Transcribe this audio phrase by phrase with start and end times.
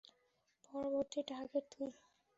[0.65, 1.89] পরবর্তী টার্গেট তুই!